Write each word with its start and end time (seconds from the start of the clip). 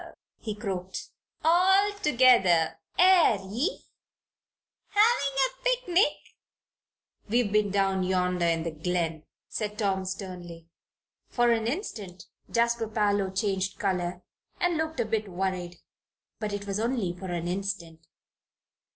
he 0.39 0.55
croaked. 0.55 1.11
"All 1.45 1.91
together, 2.01 2.79
air 2.97 3.37
ye? 3.37 3.83
Havin' 4.87 5.37
a 5.51 5.63
picnic?" 5.63 6.17
"We've 7.29 7.51
been 7.51 7.69
down 7.69 8.01
yonder 8.05 8.47
in 8.47 8.63
the 8.63 8.71
glen," 8.71 9.25
said 9.47 9.77
Tom, 9.77 10.05
sternly. 10.05 10.65
For 11.29 11.51
an 11.51 11.67
instant 11.67 12.25
Jasper 12.49 12.87
Parloe 12.87 13.29
changed 13.29 13.77
color 13.77 14.23
and 14.59 14.75
looked 14.75 14.99
a 14.99 15.05
bit 15.05 15.29
worried. 15.29 15.77
But 16.39 16.51
it 16.51 16.65
was 16.65 16.79
only 16.79 17.13
for 17.13 17.27
an 17.31 17.47
instant. 17.47 18.07